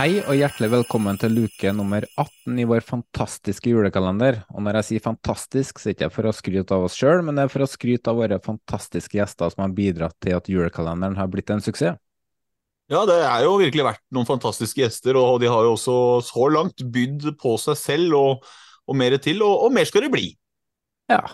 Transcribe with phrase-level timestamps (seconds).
[0.00, 4.38] Hei og hjertelig velkommen til luke nummer 18 i vår fantastiske julekalender.
[4.48, 7.20] Og når jeg sier fantastisk, så er det ikke for å skryte av oss sjøl,
[7.26, 10.48] men det er for å skryte av våre fantastiske gjester som har bidratt til at
[10.48, 11.98] julekalenderen har blitt en suksess.
[12.88, 15.98] Ja, det er jo virkelig vært noen fantastiske gjester, og de har jo også
[16.30, 18.48] så langt bydd på seg selv og,
[18.88, 20.30] og mer til, og, og mer skal det bli.
[21.12, 21.26] Ja,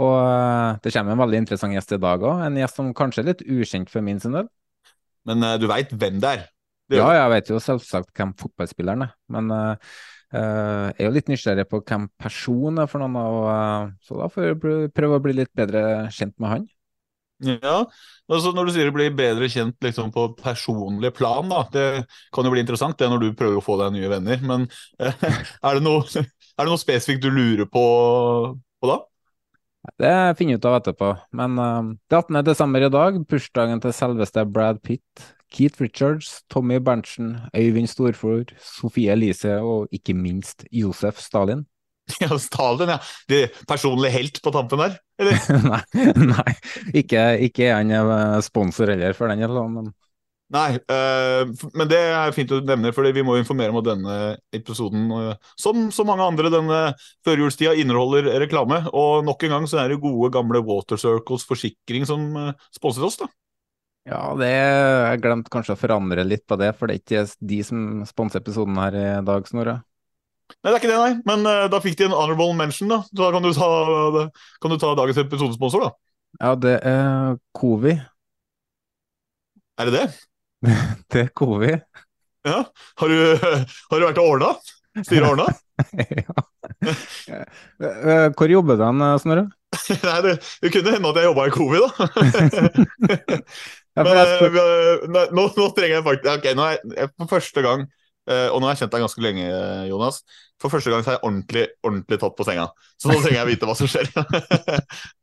[0.00, 2.40] og eh, det kommer en veldig interessant gjest i dag òg.
[2.48, 4.48] En gjest som kanskje er litt ukjent for min sin del.
[5.28, 6.50] Men eh, du veit hvem det er.
[6.96, 9.94] Ja, jeg vet jo selvsagt hvem fotballspilleren er, men eh,
[10.34, 14.30] jeg er jo litt nysgjerrig på hvem personen er for noen, og, uh, så da
[14.32, 16.64] får jeg prøve å bli litt bedre kjent med han.
[17.44, 17.80] Ja,
[18.30, 21.86] altså Når du sier du blir bedre kjent liksom, på personlig plan, da, det
[22.34, 24.44] kan jo bli interessant det når du prøver å få deg nye venner.
[24.46, 24.68] Men
[25.02, 25.14] er,
[25.66, 27.84] det noe, er det noe spesifikt du lurer på,
[28.54, 29.00] på da?
[30.00, 31.10] Det finner jeg ut av etterpå.
[31.36, 32.42] Men uh, det er 18.
[32.46, 39.12] desember i dag, bursdagen til selveste Brad Pitt, Keith Richards, Tommy Berntsen, Øyvind Storfjord, Sofie
[39.14, 41.64] Elise og ikke minst Josef Stalin.
[42.20, 42.98] Ja, Stalin, ja.
[43.28, 44.98] Det personlig helt på tampen der?
[45.18, 45.38] Eller?
[45.70, 46.54] nei, nei,
[47.00, 49.40] ikke, ikke han eh, sponsor heller for den.
[49.46, 49.94] Eller, men
[50.52, 54.16] Nei, øh, men det er fint å nevne, for vi må informere om at denne
[54.54, 56.80] episoden, eh, som så mange andre denne
[57.26, 58.82] førjulstida, inneholder reklame.
[58.92, 63.08] Og nok en gang så er det gode, gamle Water Circles forsikring som uh, sponser
[63.08, 63.30] oss, da.
[64.04, 67.60] Ja, det jeg glemte kanskje å forandre litt på det, for det er ikke de
[67.64, 69.78] som sponser episoden her i dag, Snorre.
[70.52, 71.14] Nei, det er ikke det, nei.
[71.28, 73.00] Men uh, da fikk de en honorable mention, da.
[73.08, 74.28] Så da kan du ta,
[74.60, 75.92] kan du ta dagens episodesponsor, da.
[76.42, 77.94] Ja, det er Covi.
[79.80, 80.06] Er det det?
[81.12, 81.72] Det er Covi.
[82.44, 82.62] Ja.
[83.00, 84.54] Har du, har du vært og ordna?
[85.02, 85.48] Styret ordna?
[86.22, 86.36] ja.
[87.82, 89.46] Eh, Hvor jobber du hen, Snorre?
[90.06, 93.30] Nei, det, det kunne hende at jeg jobba i Covi, da.
[93.94, 97.30] Ja, Men eh, vi- nei, nå, nå trenger jeg faktisk Ok, nå er jeg, for
[97.30, 97.84] første gang
[98.26, 100.22] eh, Og nå har jeg kjent deg ganske lenge, eh, Jonas.
[100.62, 102.66] For første gang så er jeg ordentlig, ordentlig tatt på senga.
[102.98, 104.10] Så nå trenger jeg vite hva som skjer.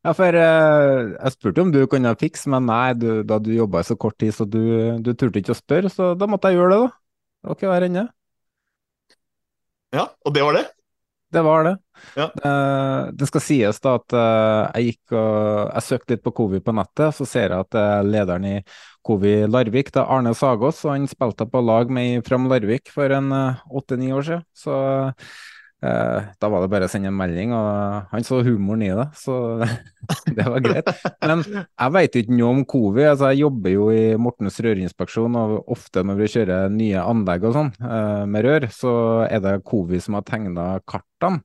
[0.00, 3.82] Ja, for uh, jeg spurte om du kunne fikse, men nei, du, da du jobba
[3.82, 4.62] i så kort tid, så du,
[5.04, 6.88] du turte ikke å spørre, så da måtte jeg gjøre det, da.
[7.40, 8.06] Det var ikke verre enn det.
[9.92, 10.64] ja, og det var det?
[11.30, 11.76] Det var det.
[12.16, 12.26] Ja.
[12.44, 16.60] Uh, det skal sies da at uh, jeg gikk og jeg søkte litt på Kovi
[16.64, 18.56] på nettet, så ser jeg at er lederen i
[19.06, 23.12] Kovi Larvik, det er Arne Sagås, og han spilte på lag med Fram Larvik for
[23.14, 24.44] en åtte-ni år siden.
[24.56, 25.30] Så eh,
[25.80, 29.36] da var det bare å sende en melding, og han så humoren i det, så
[30.36, 30.90] det var greit.
[31.24, 33.06] Men jeg vet ikke noe om Covi.
[33.08, 37.56] Altså, jeg jobber jo i Mortens rørinspeksjon, og ofte når vi kjører nye anlegg og
[37.56, 41.44] sånn eh, med rør, så er det Covi som har tegna kartene.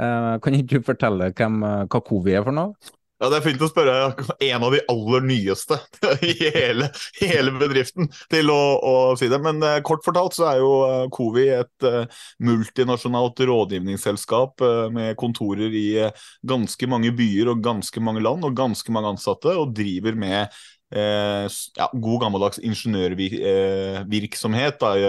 [0.00, 2.92] Eh, kan ikke du fortelle hvem, eh, hva Covi er for noe?
[3.22, 3.92] Ja, Det er fint å spørre
[4.42, 5.76] en av de aller nyeste
[6.26, 6.88] i hele,
[7.20, 9.38] hele bedriften til å, å si det.
[9.44, 15.14] Men eh, kort fortalt så er jo eh, Covi et eh, multinasjonalt rådgivningsselskap eh, med
[15.22, 19.70] kontorer i eh, ganske mange byer og ganske mange land og ganske mange ansatte, og
[19.78, 20.62] driver med
[20.92, 21.46] eh,
[21.78, 25.04] ja, god gammeldags ingeniørvirksomhet eh, i,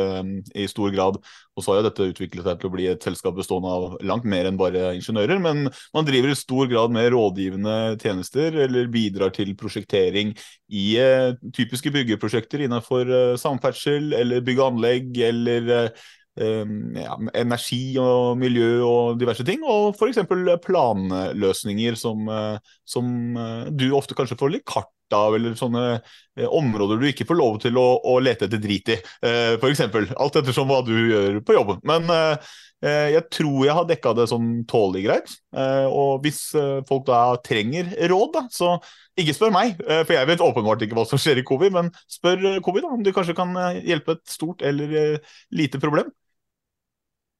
[0.64, 1.16] i stor grad.
[1.54, 4.26] Og så har jo dette utviklet seg til å bli et selskap bestående av langt
[4.30, 5.38] mer enn bare ingeniører.
[5.44, 5.58] Men
[5.94, 10.28] man driver i stor grad med rådgivende tjenester, eller bidrar til prosjektering
[10.74, 15.90] i eh, typiske byggeprosjekter innenfor eh, samferdsel, eller bygg og anlegg, eller eh, eh,
[16.36, 19.62] ja, energi og miljø og diverse ting.
[19.68, 20.24] Og f.eks.
[20.66, 26.48] planløsninger som, eh, som eh, du ofte kanskje får litt kart av, eller sånne eh,
[26.50, 29.00] områder du ikke får lov til å, å lete etter drit i.
[29.26, 30.10] Eh, eksempel.
[30.18, 31.82] Alt ettersom hva du gjør på jobben.
[31.88, 32.54] Men eh,
[32.84, 35.36] Eh, Jeg tror jeg har dekka det sånn tålelig greit.
[35.56, 38.74] Eh, Og hvis eh, folk da trenger råd, da, så
[39.20, 41.92] ikke spør meg, eh, for jeg vet åpenbart ikke hva som skjer i covid, men
[42.12, 45.80] spør eh, covid da, om du kanskje kan eh, hjelpe et stort eller eh, lite
[45.80, 46.12] problem.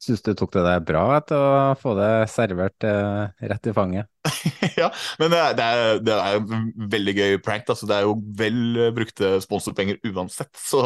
[0.04, 4.10] Syns du tok det deg bra etter å få det servert eh, rett i fanget?
[4.82, 4.90] ja,
[5.22, 7.70] men det er, det er, en veldig gøy prank.
[7.72, 7.88] Altså.
[7.88, 10.52] Det er jo vel brukte sponsorpenger uansett.
[10.60, 10.84] Så,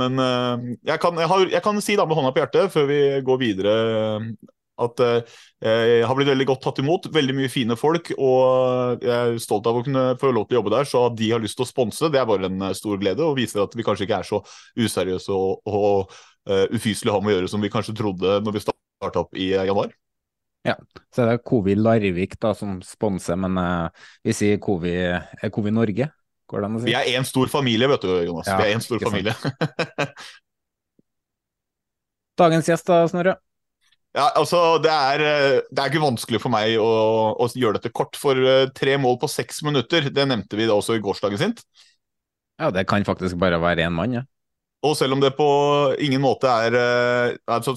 [0.00, 2.88] men eh, jeg kan, jeg, har, jeg kan si da med hånda på hjertet, før
[2.92, 3.74] vi går videre,
[4.78, 7.08] at eh, jeg har blitt veldig godt tatt imot.
[7.14, 8.12] Veldig mye fine folk.
[8.14, 10.88] Og jeg er stolt av å kunne få lov til å jobbe der.
[10.88, 13.24] Så at de har lyst til å sponse, det er bare en eh, stor glede.
[13.26, 14.42] Og viser at vi kanskje ikke er så
[14.78, 16.18] useriøse og, og
[16.48, 19.38] uh, ufyselige å ha med å gjøre som vi kanskje trodde når vi starta opp
[19.38, 19.92] i eh, januar.
[20.66, 20.74] Ja,
[21.14, 24.94] så det er Covi Larvik da som sponser, men uh, vi sier Covi,
[25.54, 26.08] Covi Norge?
[26.48, 26.88] Går det an å si?
[26.88, 28.48] Vi er én stor familie, vet du, Jonas.
[28.48, 29.34] Ja, vi er en stor familie.
[32.38, 33.36] Dagens gjest da, Snorre?
[34.16, 36.86] Ja, altså, det er, eh, det er ikke vanskelig for meg å,
[37.36, 38.16] å gjøre dette kort.
[38.18, 41.62] For eh, tre mål på seks minutter, det nevnte vi da også i gårsdagen sint.
[42.58, 44.24] Ja, det kan faktisk bare være én mann, ja.
[44.86, 45.48] Og selv om det på
[46.02, 47.74] ingen måte er eh, altså,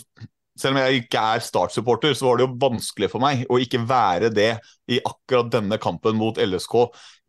[0.59, 3.79] Selv om jeg ikke er Start-supporter, så var det jo vanskelig for meg å ikke
[3.87, 4.51] være det
[4.91, 6.75] i akkurat denne kampen mot LSK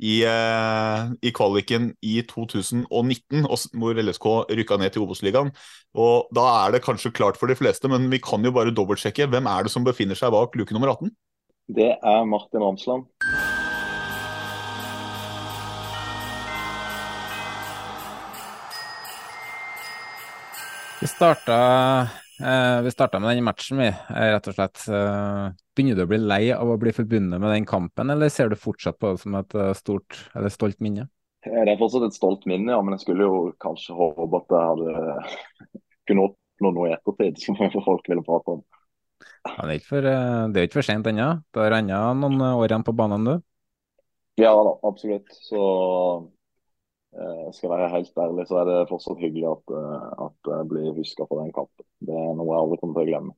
[0.02, 3.46] i, eh, i kvaliken i 2019,
[3.78, 5.52] hvor LSK rykka ned til Obos-ligaen.
[5.94, 9.30] Og Da er det kanskje klart for de fleste, men vi kan jo bare dobbeltsjekke.
[9.30, 11.14] Hvem er det som befinner seg bak luke nummer 18?
[11.72, 13.08] Det er Martin Ramsland.
[21.02, 21.54] Vi starta,
[22.42, 23.86] eh, vi starta med den matchen, vi.
[23.86, 24.84] eh, Rett og slett.
[24.88, 28.48] Eh, begynner du å bli lei av å bli forbundet med den kampen, eller ser
[28.48, 31.08] du fortsatt på det som et eh, stort eller stolt minne?
[31.42, 34.68] Det er fortsatt et stolt minne, ja, men jeg skulle jo kanskje håpe at jeg
[34.70, 35.16] hadde
[36.06, 37.58] kunne oppnå noe i ettertid som
[37.88, 38.62] folk ville prate om.
[39.42, 41.32] Ja, det er for, det er ikke for sent ennå.
[41.50, 43.34] Det har ennå noen år igjen på banen, du.
[44.40, 45.26] Ja da, absolutt.
[45.48, 45.58] Så
[47.12, 50.94] skal jeg være helt ærlig, så er det fortsatt hyggelig at, eh, at jeg blir
[50.96, 51.86] huska på den kampen.
[52.00, 53.34] Det er noe jeg aldri kommer til å glemme.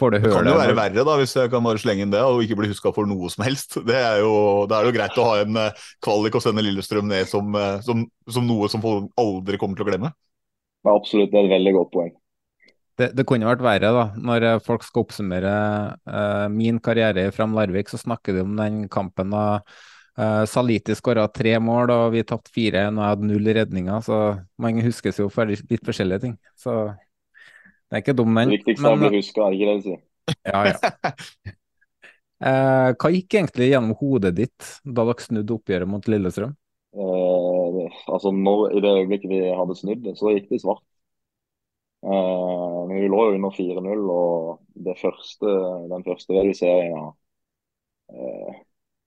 [0.00, 2.40] Du Det kan jo være verre, da, hvis jeg kan bare slenge inn det, og
[2.40, 3.76] ikke bli huska for noe som helst.
[3.84, 7.10] Det er jo, det er jo greit å ha en eh, kvalik og sende Lillestrøm
[7.10, 10.14] ned som, eh, som, som noe som folk aldri kommer til å glemme.
[10.86, 12.14] Ja, absolutt, det er et veldig godt poeng.
[13.00, 14.06] Det, det kunne vært verre, da.
[14.16, 15.52] Når eh, folk skal oppsummere
[16.08, 19.44] uh, min karriere i Fram Larvik, så snakker de om den kampen da
[20.18, 24.02] eh, Saliti skåra tre mål og vi tapte fire, og jeg hadde null redninger.
[24.06, 24.20] Så
[24.60, 26.36] man huskes jo for litt forskjellige ting.
[26.58, 28.52] Så det er ikke dum, den.
[28.52, 30.00] Det viktigste er å Men, bli huska, er ikke det du sier?
[30.46, 30.92] ja, ja.
[32.46, 36.54] uh, hva gikk egentlig gjennom hodet ditt da dere snudde oppgjøret mot Lillestrøm?
[36.94, 40.86] Uh, altså når, I det øyeblikket vi hadde snudd det, så gikk det i svart.
[42.06, 45.56] Uh, men vi lå jo under 4-0, og det første,
[45.90, 47.02] den første reduseringa
[48.14, 48.60] eh,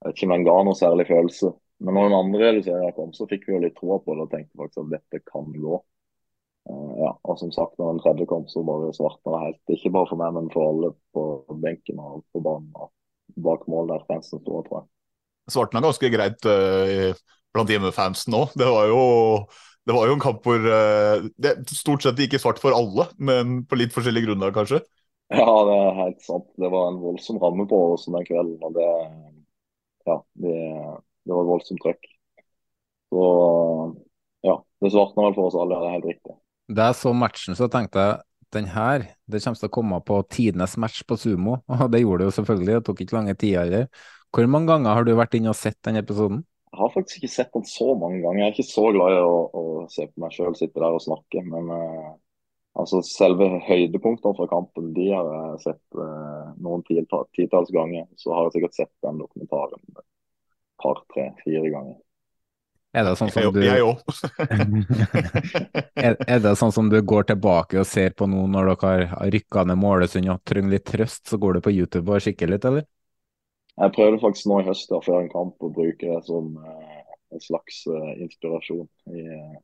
[0.04, 1.54] Jeg vet ikke om den ga noe særlig følelse.
[1.84, 4.32] Men når den andre reduseringa kom, så fikk vi jo litt troa på det og
[4.32, 5.80] tenkte faktisk at dette kan gå.
[6.70, 9.62] Uh, ja, og som sagt, når den tredje kom, så bare svartna det helt.
[9.78, 11.26] Ikke bare for meg, men for alle på
[11.64, 12.92] benken og på banen
[13.44, 14.90] bak mål der fansen sto, tror jeg.
[15.52, 17.12] Svartna ganske greit uh,
[17.56, 18.56] blant hjemmefansen òg.
[18.60, 19.04] Det var jo
[19.84, 23.04] det var jo en kamp hvor eh, det stort sett gikk i svart for alle,
[23.20, 24.80] men på litt forskjellige grunner, kanskje.
[25.34, 26.48] Ja, det er helt sant.
[26.56, 28.62] Det var en voldsom ramme på oss den kvelden.
[28.64, 28.88] og det,
[30.10, 30.56] ja, det,
[31.24, 32.10] det var voldsomt trøkk.
[33.14, 33.24] Så
[34.42, 36.38] ja, det svartna vel for oss alle, det er helt riktig.
[36.74, 38.22] Da jeg så matchen, så tenkte jeg
[38.56, 41.60] den her, det kommer til å komme på tidenes match på sumo.
[41.82, 43.88] Og det gjorde det jo selvfølgelig, det tok ikke lange tida heller.
[44.34, 46.42] Hvor mange ganger har du vært inne og sett den episoden?
[46.74, 48.40] Jeg har faktisk ikke sett den så mange ganger.
[48.42, 51.04] Jeg er ikke så glad i å, å se på meg sjøl sitte der og
[51.06, 51.44] snakke.
[51.46, 52.08] Men eh,
[52.82, 58.08] altså selve høydepunktene fra kampen de har jeg sett eh, noen tita- titalls ganger.
[58.18, 59.86] Så har jeg sikkert sett den dokumentaren
[60.84, 61.96] et par, tre, fire ganger.
[62.94, 63.58] Er det sånn du
[65.98, 69.32] er, er det sånn som du går tilbake og ser på nå når dere har
[69.34, 72.68] rykka ned Målesund og trenger litt trøst, så går du på YouTube og kikker litt,
[72.70, 72.86] eller?
[73.82, 77.02] Jeg prøvde faktisk nå i høst da, før en kamp å bruke det som eh,
[77.34, 79.58] en slags eh, inspirasjon i, eh,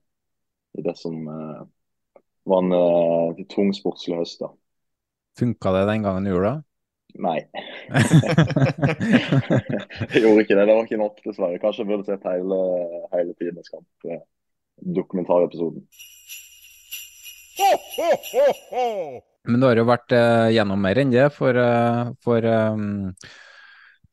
[0.81, 1.61] i det som eh,
[2.49, 4.41] var en eh, tung sportslig høst.
[4.41, 4.49] da.
[5.37, 6.68] Funka det den gangen du gjorde det?
[7.17, 7.39] Nei.
[10.13, 10.67] Jeg gjorde ikke det.
[10.67, 11.59] Det var ikke nok, dessverre.
[11.61, 12.59] Kanskje jeg burde sett hele,
[13.15, 13.87] hele tidenes kamp.
[14.05, 14.21] eh,
[14.99, 15.83] Dokumentarepisoden.
[19.49, 23.11] Men du har jo vært eh, gjennom mer enn det, for, eh, for um,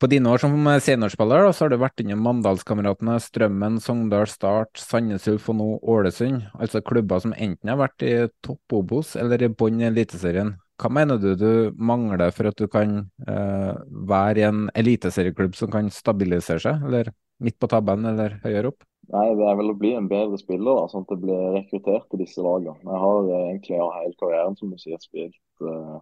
[0.01, 4.73] på dine år som seniorspiller da, så har du vært innom Mandalskameratene, Strømmen, Sogndal, Start,
[4.81, 6.47] Sandnes Ulf og nå Ålesund.
[6.57, 10.55] Altså klubber som enten har vært i topp Obos eller i bånn i Eliteserien.
[10.77, 13.77] Hva mener du du mangler for at du kan eh,
[14.09, 17.09] være i en eliteserieklubb som kan stabilisere seg, eller
[17.41, 18.85] midt på tabben eller høyere opp?
[19.09, 22.05] Nei, Det er vel å bli en bedre spiller, da, sånn at jeg blir rekruttert
[22.11, 22.77] til disse lagene.
[22.83, 25.97] Jeg har eh, egentlig av hele karrieren som du sier, spilt uh,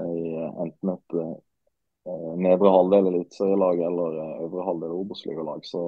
[0.00, 0.32] i
[0.64, 1.34] enten et uh,
[2.40, 4.16] nedre halvdel eliteserielag eller
[4.46, 5.66] øvre halvdel Obos-ligalag.
[5.68, 5.82] Så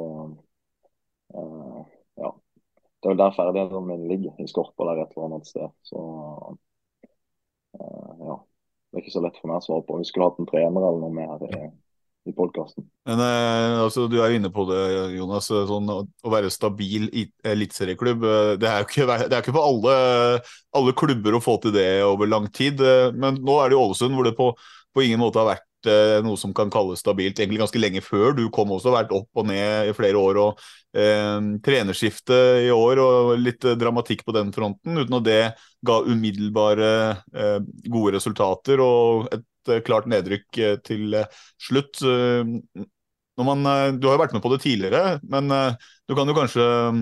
[1.34, 2.28] ja.
[2.28, 5.72] Det er vel der ferdighetene mine ligger, i skorpa der et eller annet sted.
[5.88, 6.04] Så
[6.44, 6.52] Eh,
[7.74, 8.36] ja,
[8.90, 9.98] det er ikke så lett for meg å svare på.
[10.00, 11.64] Vi skulle hatt en trener eller noe mer i,
[12.30, 12.86] i podkasten.
[13.08, 14.80] Eh, altså, Du er jo inne på det,
[15.16, 15.50] Jonas.
[15.50, 17.08] Sånn, å være stabil
[17.44, 18.24] eliteserieklubb.
[18.24, 19.98] Eh, det er jo ikke, det er ikke på alle,
[20.78, 22.80] alle, klubber å få til det over lang tid.
[22.80, 24.52] Eh, men nå er det jo Ålesund hvor det på,
[24.94, 25.68] på ingen måte har vært
[26.24, 28.32] noe som kan kalles stabilt egentlig ganske lenge før.
[28.36, 30.40] Du kom også, vært opp og ned i flere år.
[30.42, 30.62] og
[30.96, 35.42] eh, Trenerskifte i år og litt dramatikk på den fronten, uten at det
[35.84, 36.92] ga umiddelbare
[37.34, 37.58] eh,
[37.92, 39.28] gode resultater og
[39.66, 42.00] et eh, klart nedrykk eh, til eh, slutt.
[43.34, 43.66] Man,
[43.98, 47.00] du har jo vært med på det tidligere, men du kan jo kanskje mm,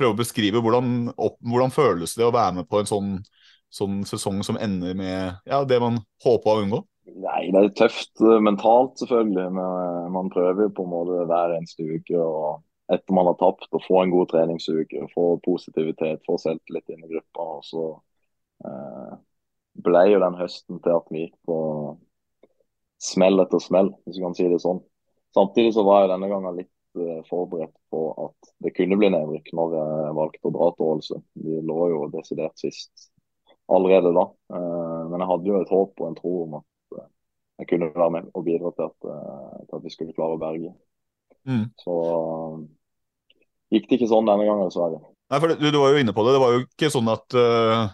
[0.00, 3.10] prøve å beskrive hvordan, opp, hvordan føles det å være med på en sånn,
[3.68, 6.80] sånn sesong som ender med ja, det man håpa å unngå?
[7.18, 9.48] Nei, Det er tøft mentalt, selvfølgelig.
[9.56, 12.18] Men man prøver jo på en måte hver eneste uke.
[12.18, 17.04] og etter man har tapt, å få en god treningsuke, få positivitet, få selvtillit inn
[17.04, 17.48] i gruppa.
[17.58, 17.84] og så
[18.64, 19.16] eh,
[19.88, 21.58] ble jo den høsten til at vi gikk på
[23.10, 24.80] smell etter smell, hvis du kan si det sånn.
[25.36, 29.52] Samtidig så var jeg denne gangen litt eh, forberedt på at det kunne bli nedrykk
[29.58, 31.28] når jeg valgte å dra til Ålesund.
[31.44, 33.10] Vi lå jo desidert sist
[33.68, 34.24] allerede da.
[34.56, 36.77] Eh, men jeg hadde jo et håp og en tro om at eh,
[37.58, 40.42] jeg kunne være med og bidra til at, eh, til at vi skulle klare å
[40.42, 40.72] berge.
[41.48, 41.68] Mm.
[41.82, 41.94] Så
[43.74, 45.00] gikk det ikke sånn denne gangen, dessverre.
[45.28, 46.36] Nei, for du, du, var jo inne på det.
[46.36, 47.90] Det var jo ikke sånn at uh,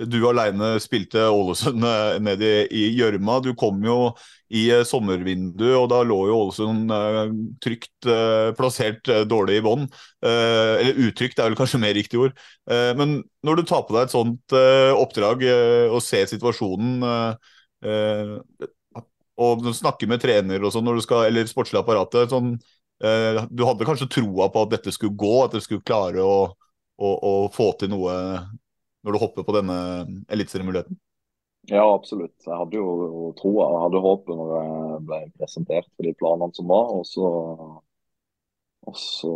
[0.00, 3.40] du alene spilte Ålesund uh, ned i gjørma.
[3.44, 3.98] Du kom jo
[4.48, 6.94] i uh, sommervinduet, og da lå jo Ålesund
[7.60, 8.08] trygt
[8.56, 9.84] plassert dårlig i bånn.
[10.22, 12.38] eller utrygt er vel kanskje mer riktig ord.
[12.96, 14.54] men når du tar på deg et sånt
[14.96, 15.44] oppdrag
[15.92, 17.04] og ser situasjonen
[19.40, 22.54] og snakker med trener og sånn, eller sportslig apparatet sånn,
[23.04, 26.50] Eh, du hadde kanskje troa på at dette skulle gå, at du skulle klare å,
[27.00, 28.16] å, å få til noe
[29.00, 29.76] når du hopper på denne
[30.28, 30.98] eliteseriemuligheten?
[31.70, 32.36] Ja, absolutt.
[32.44, 36.68] Jeg hadde jo troa og hadde håpet når jeg ble presentert for de planene som
[36.68, 36.92] var.
[36.92, 37.30] Og så,
[38.84, 39.34] og så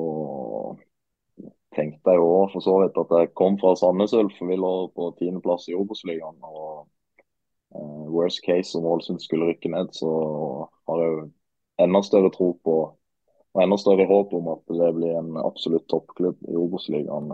[1.76, 4.75] tenkte jeg jo for så vidt at jeg kom fra Sandnes Ulf, for vi lå
[4.92, 6.37] på tiendeplass i Obos-ligaen.
[6.44, 6.84] Og
[7.74, 10.10] worst case om Ålesund skulle rykke ned, så
[10.88, 11.24] har jeg jo
[11.84, 12.76] enda større tro på
[13.54, 17.30] og enda større håp om at det blir en absolutt toppklubb i Obos-ligaen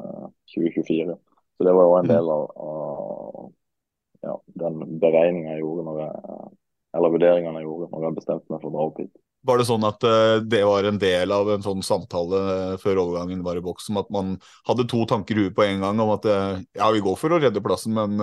[0.52, 1.14] 2024.
[1.14, 2.12] Eh, Så det var jo en mm.
[2.12, 6.52] del av, av ja, den beregninga jeg gjorde, når jeg,
[6.98, 9.12] eller vurderingene jeg gjorde når jeg bestemte meg for å dra opp hit.
[9.48, 12.40] Var det sånn at uh, det var en del av en sånn samtale
[12.82, 14.34] før overgangen var i boks, om at man
[14.68, 17.40] hadde to tanker i huet på en gang om at ja, vi går for å
[17.40, 18.20] redde plassen, men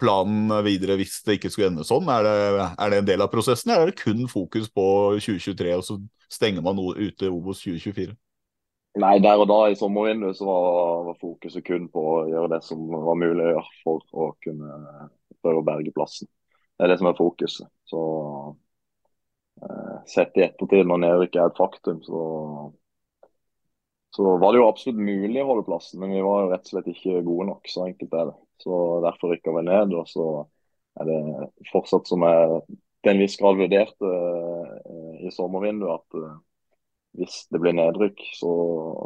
[0.00, 2.08] planen videre hvis det ikke skulle ende sånn?
[2.10, 2.38] Er det,
[2.72, 4.86] er det en del av prosessen, eller er det kun fokus på
[5.20, 5.98] 2023, og så
[6.30, 8.16] stenger man noe ute Obos 2024?
[8.98, 12.64] Nei, der og da i sommervinduet så var, var, fokuset kun på å gjøre det
[12.66, 14.80] som var mulig å gjøre for å kunne
[15.38, 16.26] prøve å berge plassen.
[16.74, 17.68] Det er det som er fokuset.
[17.86, 18.00] Så
[19.62, 22.24] eh, sett i ettertid når nedrykket er et faktum, så,
[24.10, 26.00] så var det jo absolutt mulig å holde plassen.
[26.02, 27.70] Men vi var jo rett og slett ikke gode nok.
[27.70, 28.36] Så enkelt er det.
[28.60, 28.76] Så
[29.06, 29.94] derfor rykka vi ned.
[29.96, 30.28] Og så
[31.00, 31.20] er det
[31.70, 32.62] fortsatt som jeg
[33.00, 36.34] til en viss grad vurderte uh, i sommervinduet at uh,
[37.18, 38.50] hvis det blir nedrykk, så,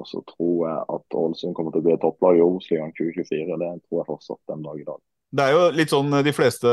[0.09, 3.57] så, tror jeg at Ålesund kommer til å bli et topplag i Obos-ligaen 2024.
[3.61, 5.01] Det tror jeg fortsatt den dag i dag.
[5.35, 6.71] Det er jo litt sånn de fleste,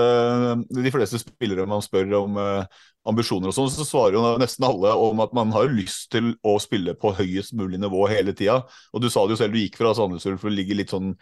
[0.69, 4.91] de fleste spillere man spør om eh, ambisjoner og sånn, så svarer jo nesten alle
[5.01, 8.59] om at man har lyst til å spille på høyest mulig nivå hele tida.
[8.93, 10.93] Og du sa det jo selv, du gikk fra Sandnes Ulf for ligger ligge litt
[10.93, 11.15] sånn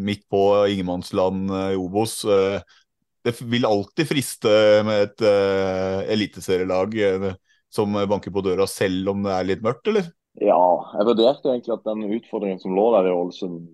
[0.00, 2.22] midt på ingenmannsland i Obos.
[2.24, 2.64] Eh,
[3.26, 6.96] det vil alltid friste med et eh, eliteserielag
[7.76, 10.08] som banker på døra, selv om det er litt mørkt, eller?
[10.40, 10.60] Ja,
[10.96, 13.66] jeg vurderte egentlig at den utfordringen som lå der i Ålesund,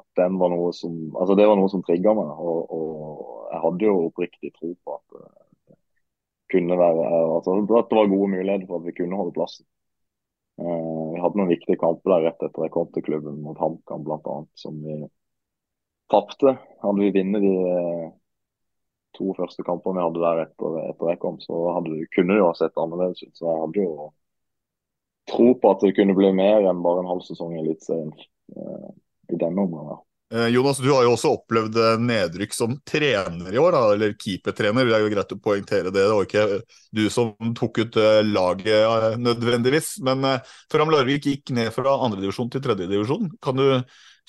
[0.00, 2.30] at den var noe som altså det var noe som trigga meg.
[2.40, 5.76] Og, og, jeg hadde jo oppriktig tro på at det
[6.54, 9.66] kunne være altså, at det var gode muligheter for at vi kunne holde plassen.
[10.60, 14.04] Uh, vi hadde noen viktige kamper der rett etter jeg kom til klubben, mot HamKam
[14.06, 14.96] bl.a., som vi
[16.12, 16.56] tapte.
[16.82, 17.54] Hadde vi vunnet de
[19.16, 22.50] to første kampene vi hadde der etter, etter jeg kom, så hadde, kunne det jo
[22.50, 23.32] ha sett annerledes ut.
[23.34, 24.10] Så jeg hadde jo
[25.30, 28.12] tro på at det kunne bli mer enn bare en halv sesong i Eliteserien
[29.34, 30.00] i denne omgangen.
[30.32, 34.12] Eh, Jonas, du har jo også opplevd eh, nedrykk som trener i år, da, eller
[34.14, 34.86] keepertrener.
[34.86, 36.04] Det er jo greit å poengtere det.
[36.04, 36.44] Det var ikke
[36.94, 39.96] du som tok ut eh, laget eh, nødvendigvis.
[40.06, 43.32] Men eh, Fram Larvik gikk ned fra andredivisjon til tredjedivisjon.
[43.42, 43.66] Kan du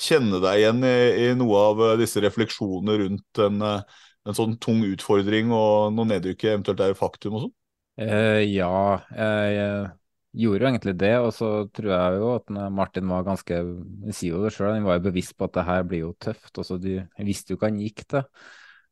[0.01, 4.57] kjenne deg igjen i, i noe av eh, disse refleksjonene rundt en, eh, en sånn
[4.63, 7.57] tung utfordring og når nedrykket eventuelt er faktum og sånn?
[8.01, 9.91] Uh, ja, jeg
[10.31, 11.13] gjorde jo egentlig det.
[11.19, 14.87] Og så tror jeg jo at Martin var ganske Han sier jo det sjøl, han
[14.87, 16.51] var jo bevisst på at det her blir jo tøft.
[16.57, 18.27] og så de, visste jo hva han gikk til.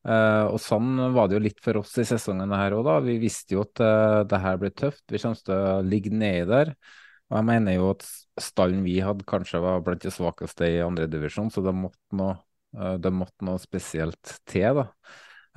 [0.08, 3.00] Uh, og sånn var det jo litt for oss i sesongen her òg, da.
[3.04, 5.04] Vi visste jo at uh, det her blir tøft.
[5.12, 6.76] Vi kommer til å ligge nedi der.
[7.30, 8.06] Og jeg mener jo at
[8.42, 12.40] stallen vi hadde kanskje var blant de svakeste i andredivisjon, så det måtte noe,
[12.80, 14.88] uh, det måtte noe spesielt til, da.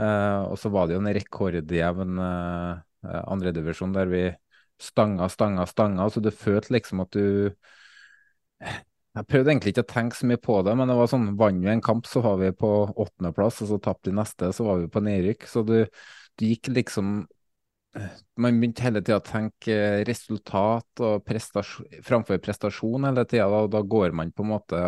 [0.01, 2.81] Eh, og så var det jo en rekordjevn uh,
[3.29, 4.23] andredivisjon der vi
[4.81, 6.09] stanga, stanga, stanga.
[6.11, 7.53] Så det følte liksom at du
[9.13, 11.61] Jeg prøvde egentlig ikke å tenke så mye på det, men det var sånn vant
[11.61, 14.81] vi en kamp, så var vi på åttendeplass, og så tapte de neste, så var
[14.81, 15.45] vi på nedrykk.
[15.51, 15.75] Så du,
[16.41, 17.27] du gikk liksom
[18.41, 19.75] man begynte hele tida å tenke
[20.09, 23.49] resultat og prestasjon, framfor prestasjon hele tida.
[23.53, 24.81] og da går man på en måte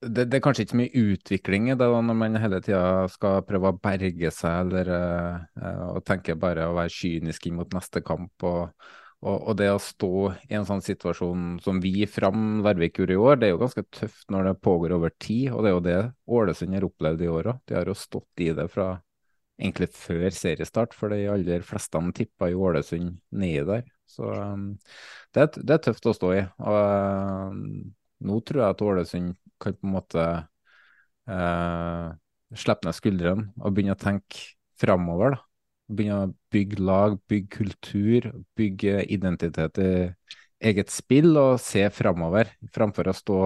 [0.00, 3.42] det, det, er kanskje ikke så mye utvikling i det når man hele tida skal
[3.46, 8.02] prøve å berge seg eller uh, og tenke bare å være kynisk inn mot neste
[8.06, 8.46] kamp.
[8.46, 8.70] Og,
[9.24, 10.12] og, og, det å stå
[10.46, 13.84] i en sånn situasjon som vi fram Larvik gjorde i år, det er jo ganske
[13.98, 15.50] tøft når det pågår over tid.
[15.50, 15.98] Og det er jo det
[16.38, 17.60] Ålesund har opplevd i år òg.
[17.66, 18.92] De har jo stått i det fra
[19.58, 23.82] egentlig før seriestart, for de aller fleste tippa i Ålesund nedi der.
[24.08, 24.70] Så um,
[25.34, 26.44] det, det, er tøft å stå i.
[26.62, 27.62] Og um,
[28.30, 30.24] nå tror jeg at Ålesund kan på en måte
[31.28, 32.06] eh,
[32.58, 34.44] slippe ned skuldrene og begynne å tenke
[34.80, 35.38] framover.
[35.88, 39.92] Begynne å bygge lag, bygge kultur, bygge identitet i
[40.68, 43.40] eget spill og se framover, framfor å stå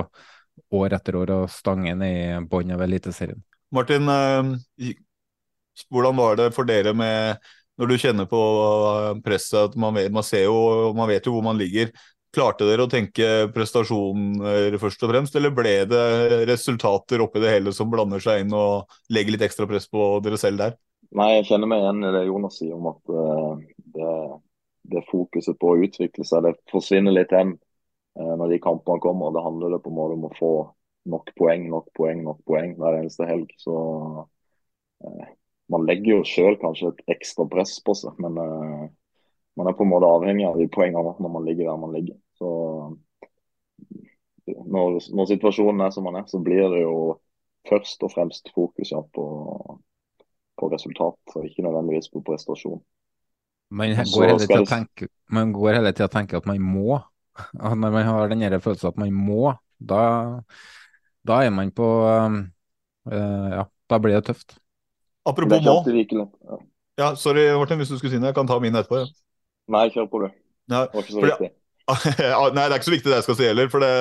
[0.76, 3.40] år etter år og stange ned i bånn av Eliteserien.
[3.72, 4.94] Martin, eh,
[5.88, 7.40] hvordan var det for dere med
[7.80, 8.40] når du kjenner på
[9.24, 11.92] presset at man, man, ser jo, man vet jo hvor man ligger.
[12.32, 16.04] Klarte dere å tenke prestasjoner først og fremst, eller ble det
[16.48, 20.38] resultater oppi det hele som blander seg inn og legger litt ekstra press på dere
[20.40, 20.78] selv der?
[21.12, 23.58] Nei, jeg kjenner meg igjen i det Jonas sier om at uh,
[23.96, 24.14] det,
[24.94, 29.34] det, fokuset på å utvikle seg, det forsvinner litt hen uh, når de kampene kommer.
[29.36, 30.52] Det handler det på en måte om å få
[31.12, 33.52] nok poeng, nok poeng, nok poeng hver eneste helg.
[33.60, 35.22] Så uh,
[35.68, 39.92] man legger jo sjøl kanskje et ekstra press på seg, men man er på en
[39.92, 42.16] måte avhengig av de poengene når man ligger der man ligger.
[42.42, 42.50] Så
[44.46, 46.96] når, når situasjonen er som den er, så blir det jo
[47.68, 49.26] først og fremst fokus ja, på,
[50.58, 52.82] på, resultat, og ikke nødvendigvis på prestasjon.
[53.72, 56.98] Man går hele til å tenke, man går hele til å tenke at man må.
[57.64, 60.02] Og når man har den følelsen at man må, da,
[61.24, 62.42] da er man på uh,
[63.08, 64.58] Ja, da blir det tøft.
[65.24, 65.78] Apropos må.
[65.96, 66.58] Ja.
[67.00, 68.34] ja, sorry Martin, hvis du skulle si noe.
[68.34, 69.00] Jeg kan ta min etterpå.
[69.00, 69.08] Ja.
[69.72, 70.28] Nei, kjør på, du.
[70.68, 71.52] Det var ikke så viktig.
[72.54, 73.70] Nei, det er ikke så viktig det jeg skal si heller.
[73.72, 73.92] For det,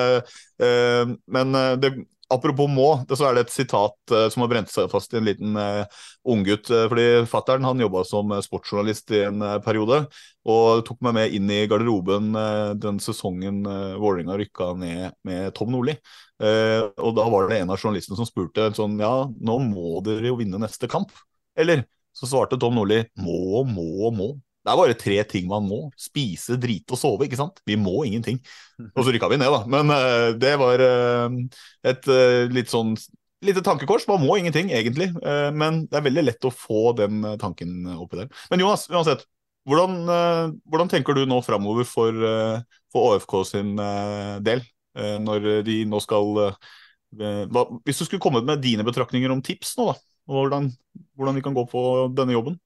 [0.64, 1.92] eh, men eh, det,
[2.32, 5.26] apropos må, så er det et sitat eh, som har brent seg fast i en
[5.28, 6.70] liten uh, unggutt.
[6.72, 10.04] Uh, fordi Fattern jobba som sportsjournalist i en periode,
[10.48, 12.32] og tok meg med inn i garderoben
[12.82, 15.96] den sesongen uh, Vålerenga rykka ned med Tom Nordli.
[16.42, 20.38] og da var det en av journalistene som spurte sånn Ja, nå må dere jo
[20.40, 21.12] vinne neste kamp,
[21.54, 21.84] eller?
[22.12, 24.32] Så svarte Tom Nordli må, må, må.
[24.62, 25.80] Det er bare tre ting man må.
[25.98, 27.58] Spise, drite og sove, ikke sant?
[27.66, 28.38] Vi må ingenting.
[28.94, 29.62] Og så rykka vi ned, da.
[29.70, 31.58] Men uh, det var uh,
[31.90, 32.94] et uh, litt sånn
[33.42, 34.06] lite tankekors.
[34.06, 35.08] Man må ingenting, egentlig.
[35.18, 38.28] men det er veldig lett å få den tanken oppi der.
[38.52, 39.24] Men Jonas, uansett.
[39.66, 39.96] Hvordan,
[40.70, 42.14] hvordan tenker du nå framover for,
[42.94, 43.72] for ÅFK sin
[44.46, 44.62] del?
[45.26, 46.54] når de nå skal
[47.18, 49.98] hva, Hvis du skulle kommet med dine betraktninger om tips nå, da.
[50.30, 50.70] Hvordan,
[51.18, 51.82] hvordan de kan gå på
[52.14, 52.62] denne jobben?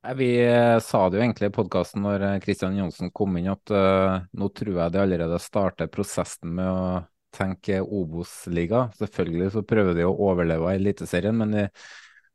[0.00, 3.72] Vi eh, sa det jo egentlig i podkasten når Kristian eh, Johnsen kom inn, at
[3.74, 7.02] uh, nå tror jeg de allerede starter prosessen med å
[7.36, 8.86] tenke Obos-liga.
[8.96, 11.66] Selvfølgelig så prøver de å overleve Eliteserien, men de,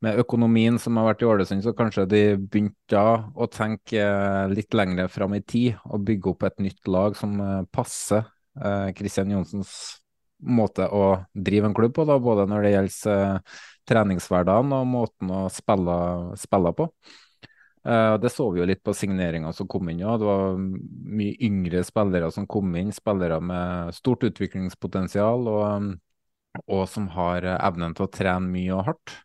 [0.06, 4.06] med økonomien som har vært i Ålesund, så kanskje de begynte å tenke
[4.54, 7.40] litt lengre fram i tid og bygge opp et nytt lag som
[7.74, 8.28] passer
[8.96, 9.72] Kristian Johnsens
[10.38, 15.46] måte å drive en klubb på, da, både når det gjelder treningshverdagen og måten å
[15.52, 15.98] spille,
[16.40, 16.92] spille på.
[17.86, 20.02] Uh, det så vi jo litt på signeringa som kom inn.
[20.02, 20.16] Ja.
[20.18, 25.92] Det var mye yngre spillere som kom inn, spillere med stort utviklingspotensial og,
[26.66, 29.20] og som har evnen til å trene mye og hardt.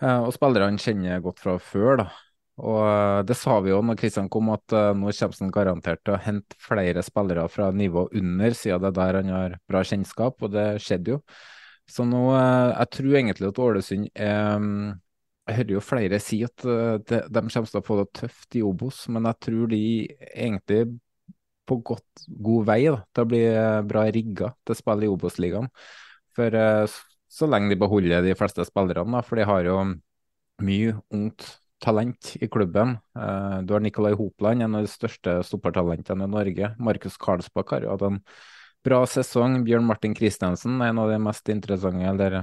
[0.00, 2.00] Og spillerne kjenner godt fra før.
[2.00, 2.06] da.
[2.60, 6.16] Og eh, det sa vi jo når Kristian kom, at nå kommer han garantert til
[6.16, 10.40] å hente flere spillere fra nivå under, siden det er der han har bra kjennskap,
[10.40, 11.20] og det skjedde jo.
[11.90, 14.72] Så nå, jeg tror egentlig at Ålesund er um,
[15.50, 18.62] Jeg hører jo flere si at uh, de, kommer til å få det tøft i
[18.62, 19.80] Obos, men jeg tror de
[20.30, 20.84] egentlig
[21.66, 23.42] på godt, god vei da, til å bli
[23.90, 25.68] bra rigga til å spille i Obos-ligaen.
[26.34, 26.54] For
[27.30, 29.76] så lenge de beholder de fleste spillerne, da, for de har jo
[30.66, 31.46] mye ungt
[31.82, 32.96] talent i klubben.
[33.14, 36.72] Du har Nikolai Hopland, en av de største stoppertalentene i Norge.
[36.82, 38.18] Markus Karlsbakk har jo hatt en
[38.84, 39.60] bra sesong.
[39.66, 42.42] Bjørn Martin Christensen, en av de mest interessante eller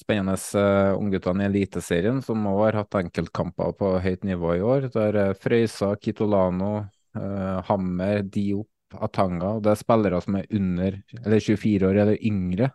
[0.00, 4.88] spennende uh, ungguttene i Eliteserien, som òg har hatt enkeltkamper på høyt nivå i år.
[4.92, 6.72] Det er uh, Frøysa, Kitolano,
[7.18, 9.58] uh, Hammer, Diop, Atanga.
[9.62, 12.72] Det er spillere som er under eller 24 år eller yngre.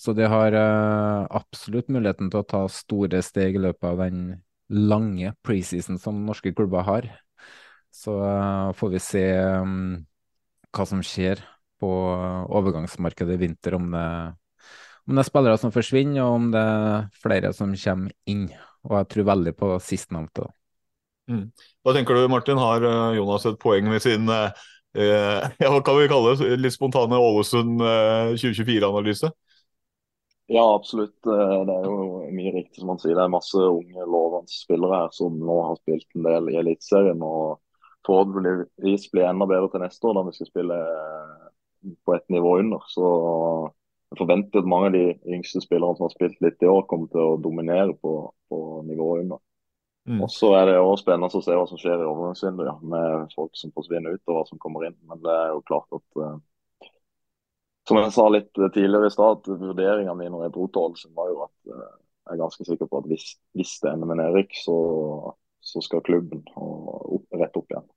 [0.00, 4.22] Så de har absolutt muligheten til å ta store steg i løpet av den
[4.72, 7.08] lange preseason som norske klubber har.
[7.92, 8.14] Så
[8.80, 9.24] får vi se
[9.60, 9.98] um,
[10.72, 11.42] hva som skjer
[11.84, 11.90] på
[12.48, 14.06] overgangsmarkedet i vinter, om det,
[15.10, 18.48] om det er spillere som forsvinner, og om det er flere som kommer inn.
[18.88, 20.48] Og jeg tror veldig på sistnevnte.
[21.30, 21.44] Mm.
[21.84, 22.58] Hva tenker du, Martin?
[22.58, 24.50] Har uh, Jonas et poeng med sin eh,
[25.62, 27.78] ja, hva kan vi kalle det, litt spontane Ålesund
[28.34, 29.30] 2024-analyse?
[30.52, 31.26] Ja, absolutt.
[31.26, 33.14] Eh, det er jo mye riktig som han sier.
[33.14, 37.22] Det er masse unge, lovende spillere her som nå har spilt en del i Eliteserien.
[37.22, 37.60] Og
[38.08, 42.56] forhåpentligvis blir enda bedre til neste år, da vi skal spille eh, på et nivå
[42.64, 42.82] under.
[42.90, 43.12] Så
[44.10, 45.04] jeg forventer at mange av de
[45.36, 48.14] yngste spillerne som har spilt litt i år, kommer til å dominere på,
[48.50, 49.42] på nivået under.
[50.08, 50.22] Mm.
[50.24, 53.34] Og så er det også spennende å se hva som skjer i overgangsvinduet, ja, med
[53.36, 54.96] folk som forsvinner ut og hva som kommer inn.
[55.06, 56.90] Men det er jo klart at uh,
[57.86, 61.30] som jeg sa litt tidligere i stad, vurderinga mi når jeg dro til Ålesund, var
[61.30, 61.86] jo at uh,
[62.30, 64.76] jeg er ganske sikker på at hvis, hvis det ender med nedrykk, så,
[65.70, 67.89] så, skal klubben opp, rett opp igjen.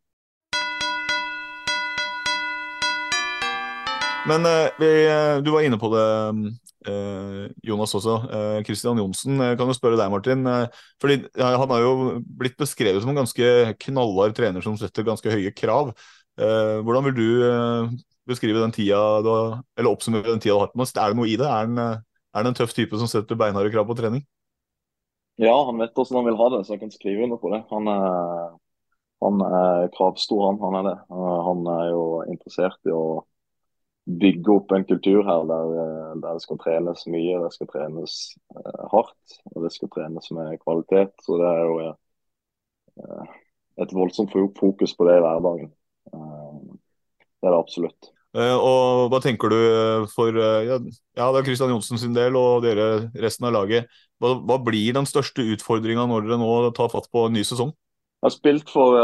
[4.30, 6.06] Men eh, vi, eh, du var inne på det,
[7.64, 8.18] Jonas også.
[8.68, 10.44] Kristian Johnsen, kan jo spørre deg, Martin.
[11.00, 11.94] fordi Han har jo
[12.28, 13.46] blitt beskrevet som en ganske
[13.86, 15.94] knallhard trener som setter ganske høye krav.
[16.36, 17.30] Hvordan vil du
[18.28, 20.96] beskrive den tida du har, eller oppsummere den tida du har hatt med oss.
[20.98, 21.48] Er det noe i det?
[21.48, 22.04] Er han,
[22.36, 24.28] er en tøff type som setter beinharde krav på trening?
[25.40, 27.64] Ja, han vet hvordan han vil ha det, så jeg kan skrive under på det.
[27.72, 28.56] Han er,
[29.24, 30.60] han er kravstor, han.
[30.62, 30.98] Han er det.
[31.48, 33.24] Han er jo interessert i å
[34.04, 35.76] bygge opp en kultur her der,
[36.20, 38.16] der det skal trenes mye, det skal trenes
[38.56, 41.14] uh, hardt og det skal trenes med kvalitet.
[41.24, 43.38] Så det er jo uh,
[43.84, 45.72] et voldsomt fokus på det i hverdagen.
[46.12, 46.76] Uh,
[47.40, 48.12] det er det absolutt.
[48.34, 52.64] Og Hva tenker du eh, for ja, ja, det er Kristian Johnsen sin del og
[52.66, 53.92] dere resten av laget.
[54.18, 57.70] Hva, hva blir den største utfordringa når dere nå tar fatt på en ny sesong?
[58.24, 58.98] Jeg har spilt for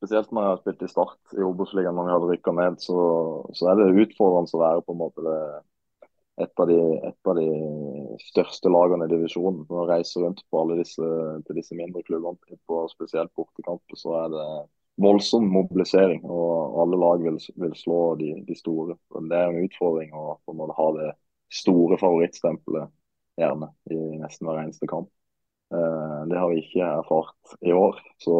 [0.00, 3.00] Spesielt når jeg har spilt i Start i Obos-ligaen når vi hadde rykka ned, så,
[3.52, 5.40] så, er det utfordrende å være på en måte det,
[6.40, 7.48] et, av de, et av de
[8.30, 9.66] største lagene i divisjonen.
[9.68, 11.10] Når jeg reiser rundt på alle disse,
[11.44, 14.46] til disse mindre klubbene, på spesielt bortekamper, så er det
[15.04, 16.24] voldsom mobilisering.
[16.24, 18.96] og Alle lag vil, vil slå de, de, store.
[19.20, 21.12] Det er en utfordring å på en måte ha det
[21.60, 22.88] store favorittstempelet
[23.40, 25.12] gjerne i nesten hver eneste kamp.
[25.70, 28.34] Uh, det har vi ikke erfart i år, så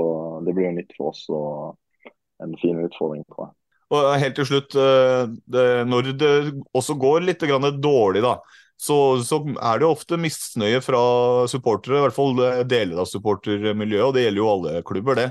[0.47, 2.13] det blir jo nytt for oss og
[2.43, 3.57] en fin utfordring, tror jeg.
[3.91, 6.35] Og helt til slutt, eh, det, Når det
[6.79, 8.37] også går litt dårlig, da,
[8.81, 11.01] så, så, er det ofte misnøye fra
[11.51, 12.39] supportere, i hvert fall
[12.71, 15.27] deler av supportermiljøet, og det gjelder jo alle klubber, det.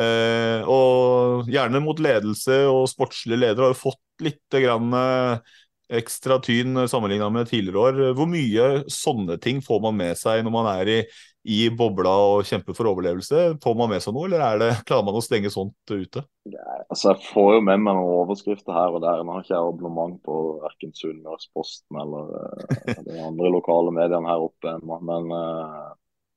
[0.00, 5.58] Eh, og gjerne mot ledelse og sportslige ledere har jo fått litt grann, eh,
[5.92, 8.00] ekstra tyn sammenligna med tidligere år.
[8.16, 10.98] Hvor mye sånne ting får man med seg når man er i,
[11.44, 13.42] i bobla og kjemper for overlevelse?
[13.64, 16.24] Får man med seg noe, eller det, klarer man å stenge sånt ute?
[16.48, 19.24] Ja, altså Jeg får jo med meg noen overskrifter her og der.
[19.24, 24.48] Nå har ikke jeg abonnement på verken Sunnmørsposten eller uh, de andre lokale mediene her
[24.48, 25.00] oppe ennå.
[25.04, 25.92] Men uh,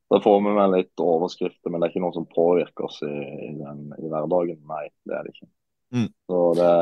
[0.08, 3.14] da får vi med litt overskrifter, men det er ikke noe som påvirker oss i,
[3.48, 4.60] i, den, i hverdagen.
[4.68, 5.50] Nei, det er det ikke.
[5.94, 6.08] Mm.
[6.28, 6.72] Så det,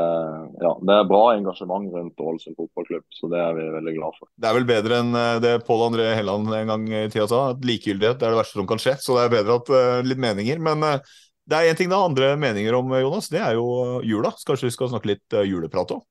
[0.59, 4.29] ja, det, er bra engasjement rundt Ålesund fotballklubb, så det er vi veldig glad for.
[4.35, 7.45] Det er vel bedre enn eh, det Pål André Helland en gang i tida sa,
[7.53, 8.97] at likegyldighet er det verste som kan skje.
[9.03, 10.59] Så det er bedre at uh, litt meninger.
[10.63, 11.15] Men uh,
[11.47, 13.31] det er én ting det er andre meninger om, Jonas.
[13.31, 14.33] Det er jo jula.
[14.35, 16.03] Så kanskje vi skal snakke litt uh, juleprat òg?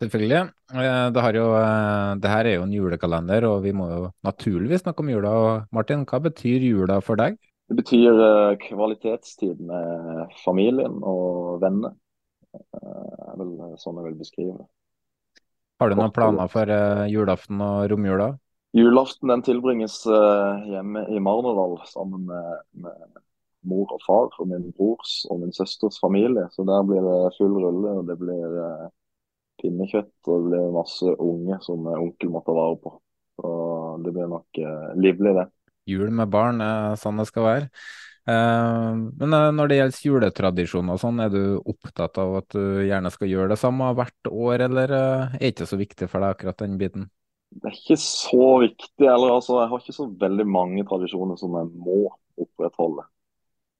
[0.00, 0.40] Selvfølgelig.
[0.74, 1.46] Eh, det, jo,
[2.20, 5.34] det, her er jo en julekalender, og vi må jo naturligvis snakke om jula.
[5.74, 7.38] Martin, hva betyr jula for deg?
[7.66, 11.94] Det betyr eh, kvalitetstid med familien og venner.
[12.52, 14.66] Det er vel sånn jeg vil beskrive det.
[15.82, 16.70] Har du noen planer for
[17.10, 18.30] julaften og romjula?
[18.76, 23.20] Julaften den tilbringes eh, hjemme i Marnardal sammen med, med
[23.64, 26.44] mor og far og min brors og min søsters familie.
[26.52, 27.94] Så der blir det full rulle.
[28.00, 28.86] og Det blir eh,
[29.62, 32.92] pinnekjøtt og det blir masse unge som onkel måtte ta vare på.
[33.40, 33.54] Så
[34.04, 35.46] det blir nok eh, livlig, det.
[35.86, 37.70] Jul med barn er sånn det skal være.
[38.26, 42.82] Eh, men eh, når det gjelder juletradisjoner og sånn, er du opptatt av at du
[42.86, 46.24] gjerne skal gjøre det samme hvert år, eller eh, er det ikke så viktig for
[46.24, 47.06] deg akkurat den biten?
[47.56, 49.06] Det er ikke så viktig.
[49.06, 52.00] eller altså, Jeg har ikke så veldig mange tradisjoner som jeg må
[52.42, 53.06] opprettholde.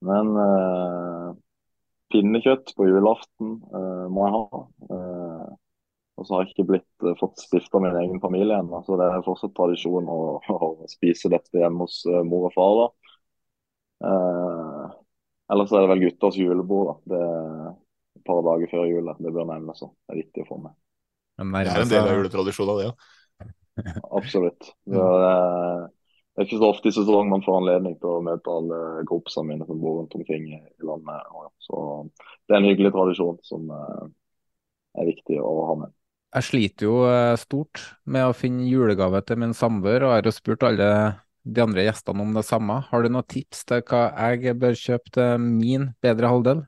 [0.06, 1.28] Men eh,
[2.14, 4.62] pinnekjøtt på julaften eh, må jeg ha.
[4.96, 5.54] Eh,
[6.16, 9.08] og så har jeg ikke blitt, uh, fått stifta min egen familie ennå, så det
[9.12, 10.20] er fortsatt tradisjon å,
[10.66, 12.78] å spise dette hjemme hos uh, mor og far.
[12.80, 12.86] da.
[14.06, 14.86] Uh,
[15.52, 16.88] ellers er det vel gutters julebord.
[16.88, 17.12] da.
[17.12, 17.68] Det er
[18.16, 19.12] et par dager før jul.
[19.20, 19.84] Det bør nevnes.
[19.84, 20.78] Det er viktig å få med.
[21.36, 22.88] Det er en del av juletradisjonen, det.
[22.88, 23.52] Ja.
[24.18, 24.70] Absolutt.
[24.88, 28.54] Det er, det er ikke så ofte i sesong man får anledning til å møte
[28.54, 31.28] alle kompisene mine som bor rundt omkring i landet.
[31.68, 31.82] Så
[32.48, 35.95] det er en hyggelig tradisjon som er viktig å ha med.
[36.34, 40.28] Jeg sliter jo eh, stort med å finne julegave til min samboer, og jeg har
[40.28, 40.88] jo spurt alle
[41.46, 42.80] de andre gjestene om det samme.
[42.88, 46.64] Har du noen tips til hva jeg bør kjøpe til min bedre halvdel?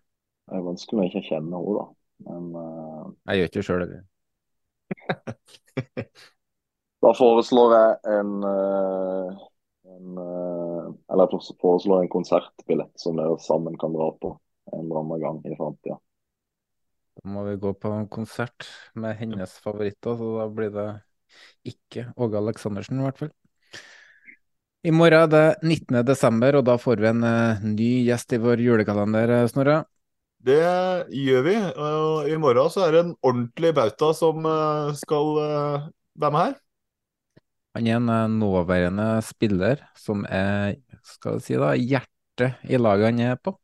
[0.49, 1.87] Det er vanskelig å ikke kjenne henne, da.
[2.29, 3.11] Men uh...
[3.29, 4.05] Jeg gjør ikke sjøl heller.
[7.05, 9.43] da foreslår jeg en, uh,
[9.93, 10.23] en
[11.13, 14.33] Eller jeg foreslår en konsertbillett som dere sammen kan dra på
[14.73, 15.99] en eller annen gang i framtida.
[17.29, 20.89] Må vi gå på en konsert med hennes favoritter, så da blir det
[21.69, 23.35] ikke Åge Aleksandersen, i hvert fall.
[24.87, 26.01] I morgen er det 19.
[26.07, 29.83] desember, og da får vi en uh, ny gjest i vår julekalender, eh, Snorre.
[30.39, 30.63] Det
[31.19, 31.57] gjør vi.
[31.59, 36.45] og I morgen så er det en ordentlig bauta som uh, skal uh, være med
[36.47, 36.59] her.
[37.79, 43.37] Han er en nåværende spiller som er skal si da, hjertet i laget han er
[43.43, 43.59] på.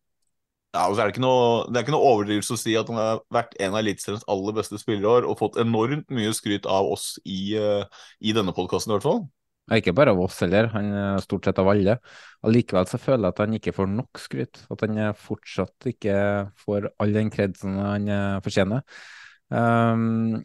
[0.74, 3.52] Ja, er det, noe, det er ikke noe overdrivelse å si at han har vært
[3.62, 7.86] en av Eliteseriens aller beste spillere og fått enormt mye skryt av oss i, uh,
[8.18, 9.20] i denne podkasten, i hvert fall.
[9.72, 11.94] Ikke bare av oss heller, han er stort sett av alle.
[12.44, 14.64] Allikevel så føler jeg at han ikke får nok skryt.
[14.74, 16.16] At han fortsatt ikke
[16.66, 18.82] får all den kredsen han eh, fortjener.
[19.48, 20.42] Um,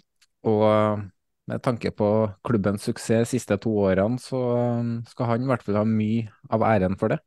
[0.48, 1.04] og
[1.50, 2.08] med tanke på
[2.46, 4.40] klubbens suksess de siste to årene, så
[5.10, 7.20] skal han i hvert fall ha mye av æren for det.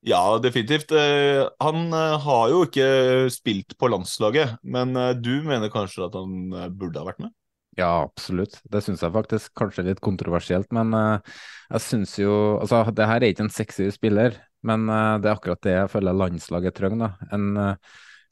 [0.00, 0.92] Ja, definitivt.
[0.96, 2.86] Eh, han eh, har jo ikke
[3.32, 7.34] spilt på landslaget, men eh, du mener kanskje at han burde ha vært med?
[7.76, 8.56] Ja, absolutt.
[8.72, 13.22] Det syns jeg faktisk kanskje er litt kontroversielt, men jeg syns jo Altså, det her
[13.22, 14.34] er ikke en sexy spiller,
[14.66, 17.28] men det er akkurat det jeg føler landslaget trenger, da.
[17.36, 17.76] En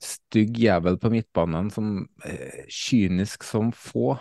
[0.05, 2.03] stygg jævel på midtbanen som
[2.67, 4.19] kynisk som få.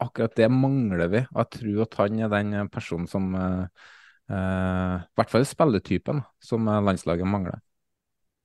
[0.00, 1.24] Akkurat det mangler vi.
[1.26, 3.34] Jeg tror at han er den personen som
[4.32, 7.60] Uh, I hvert fall spilletypen som landslaget mangler.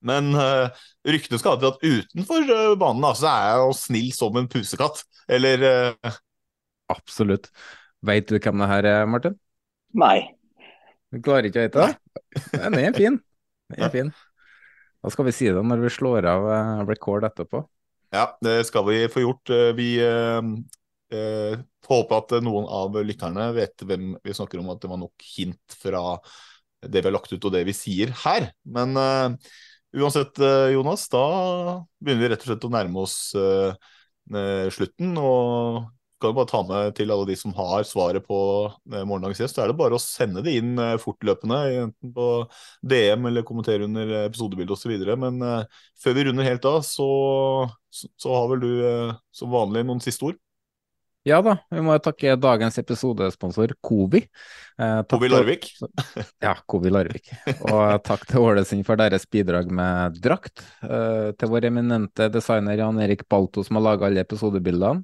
[0.03, 0.67] Men uh,
[1.07, 4.39] ryktene skal ha til at utenfor uh, banen da, så er jeg jo snill som
[4.39, 4.99] en pusekatt.
[5.31, 6.17] Eller uh...
[6.91, 7.47] Absolutt.
[8.05, 9.39] Veit du hvem det her er, Martin?
[9.97, 10.27] Nei.
[11.11, 12.51] Du klarer ikke å vite det?
[12.51, 13.17] Den er fin.
[13.71, 14.11] Den er fin.
[15.03, 16.45] Da skal vi si det når vi slår av
[16.89, 17.63] record etterpå.
[18.15, 19.51] Ja, det skal vi få gjort.
[19.75, 19.89] Vi
[21.13, 25.27] eh, håper at noen av lytterne vet hvem vi snakker om, at det var nok
[25.37, 26.03] hint fra
[26.85, 28.51] det vi har lagt ut og det vi sier her.
[28.67, 29.35] Men uh,
[29.97, 31.25] uansett, uh, Jonas, da
[31.99, 33.71] begynner vi rett og slett å nærme oss uh,
[34.73, 35.15] slutten.
[35.17, 35.85] Og
[36.17, 38.37] kan bare ta med til alle de som har svaret på
[38.89, 42.25] morgendagens gjest, så er det bare å sende det inn fortløpende, enten på
[42.81, 44.95] DM eller kommentere under episodebildet osv.
[45.21, 45.37] Men
[46.01, 47.05] før vi runder helt av, så,
[47.93, 48.73] så, har vel du
[49.29, 50.41] som vanlig noen siste ord?
[51.27, 54.21] Ja da, vi må takke dagens episodesponsor Kobi.
[54.79, 55.65] Eh, Kobi Larvik.
[56.45, 57.33] ja, Kobi Larvik.
[57.67, 60.63] Og takk til Ålesund for deres bidrag med drakt.
[60.85, 65.03] Eh, til vår eminente designer Jan Erik Balto som har laga alle episodebildene.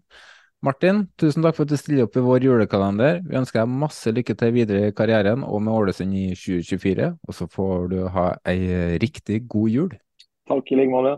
[0.64, 3.20] Martin, tusen takk for at du stiller opp i vår julekalender.
[3.28, 7.12] Vi ønsker deg masse lykke til videre i karrieren og med Ålesund i 2024.
[7.28, 9.92] Og så får du ha ei riktig god jul.
[10.48, 11.18] Takk i like måte.